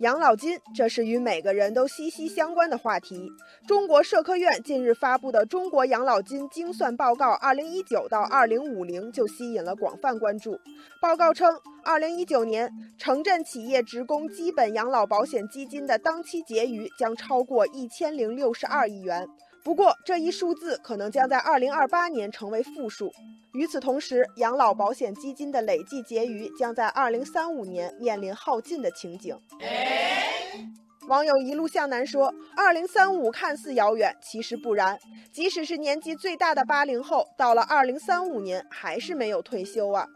[0.00, 3.30] 养老金，这是与每个人都息息相关的话题。
[3.68, 10.58] 中国社科院近日发布的《中国养老金精算报告二零一九到二零五零》就吸引了广泛关注。
[11.02, 19.28] 报告称二零一九年城镇企业职工基本养老保险基金的当期结余将超过一千零六十二亿元。
[19.62, 23.12] 不过，这一数字可能将在2028年成为负数。
[23.52, 29.36] 与此同时，养老保险基金的累计结余将在2035年面临耗尽的情景。
[31.08, 34.96] 网友一路向南说：“2035 看似遥远，其实不然。
[35.32, 40.06] 即使是年纪最大的八零后，到了2035年还是没有退休啊。”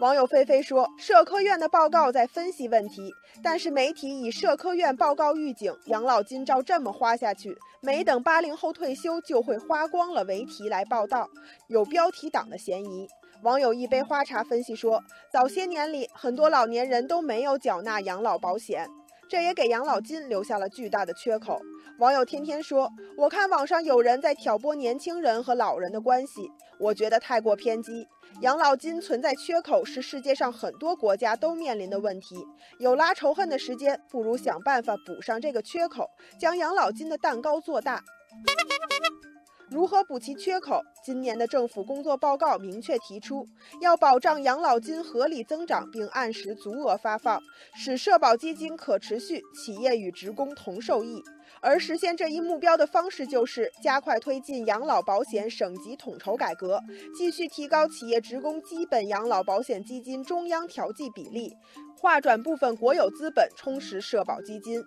[0.00, 3.12] 网友菲菲说：“社科院的报告在分析问题，
[3.42, 11.28] 但是媒体以社科院报告预警养老金照这么花下去，没等八零后退休就会花光了为题来报道，
[11.68, 13.08] 有标题党的嫌疑。”
[13.42, 18.88] 网友一杯花茶分析说：“早些年里，很多老年人都没有缴纳养老保险。”
[19.34, 21.60] 这也给养老金留下了巨大的缺口。
[21.98, 28.06] 网友天天说：“我看网上有人在挑拨年轻人和老人的关系，我觉得太过偏激。
[28.42, 32.36] 养老金存在缺口是世界上很多国家都面临的问题。
[32.78, 38.04] 有拉仇恨的时间，不如想办法补上这个缺口，将养老金的蛋糕做大。”
[39.70, 40.82] 如何补齐缺口？
[41.02, 43.46] 今年的政府工作报告明确提出，
[43.80, 47.40] 要保障养老金合理增长，并按时足额发放，
[47.74, 51.22] 使社保基金可持续，企业与职工同受益。
[51.60, 56.80] 而实现这一目标的方式，就是加快推进养老保险省级统筹改革，
[57.16, 61.54] 继续提高企业职工基本养老保险基金中央调剂比例，
[61.98, 64.82] 划转部分国有资本充实社保基金。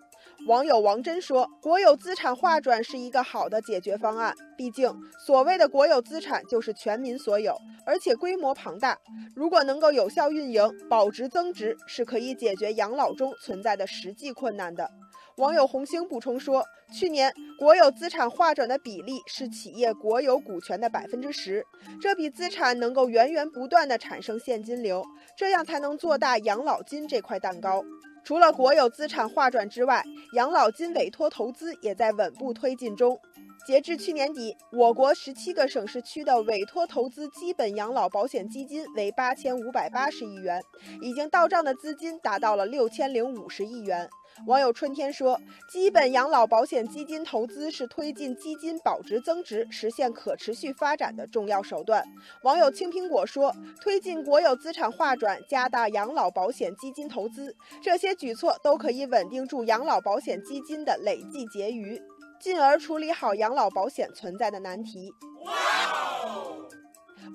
[0.45, 4.94] 网友王真说：“国有资产划转是一个好的解决方案，毕竟
[5.25, 8.97] 所谓的国有资产就是全民所有，而且规模庞大。
[9.36, 14.89] 如果能够有效运营，保值增值，是可以解决养老中存在的实际困难的。”
[15.38, 21.64] 网友红星补充说：“去年国有资产划转的比例是企业国有股权的百分之十，
[22.02, 25.06] 这笔资产能够源源不断地产生现金流，
[25.38, 27.84] 这样才能做大养老金这块蛋糕。
[28.28, 33.18] 除了国有资产划转之外，养老金委托投资也在稳步推进中。”
[33.67, 40.63] 截至去年底，我国十七个省市区的委托投资基本养老保险基金为八千五百八十亿元，
[41.01, 44.09] 已经到账的资金达到了六千零五十亿元。
[44.45, 45.38] 网友春天说
[45.69, 52.05] ：“基本养老保险基金投资是推进基金保值增值、实现可持续发展的重要手段。”
[52.44, 53.53] 网友青苹果说
[53.84, 62.01] ：“推进国有资产划转，加大养老保险基金投资，这些举措都可以稳定住养老保险基金的累计结余。”
[62.40, 65.14] 进而处理好养老保险存在的难题。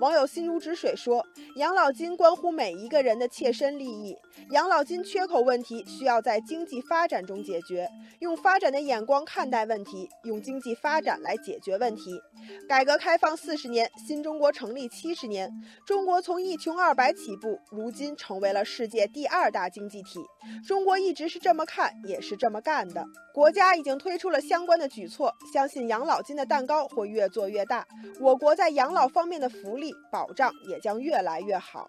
[0.01, 1.25] 网友心如止水说
[1.57, 4.17] ：“养老金关乎每一个人的切身利益，
[4.51, 7.89] 养老金缺口问题需要在经济发展中解决，
[8.21, 12.21] 用发展的眼光看待问题，用经济发展来解决问题。
[12.69, 15.49] 改革开放四十年，新中国成立七十年，
[15.87, 20.21] 中国从一穷二白起步，如今成为了世界第二大经济体。
[20.67, 23.07] 中国一直是这么看，也是这么干的。
[23.33, 27.87] 国家已经推出了相关的举措，相信养老金的蛋糕会越做越大。
[28.21, 31.89] 我国在养老方面的福利。”保障也将越来越好。